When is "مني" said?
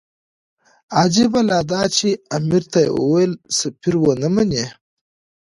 4.35-4.65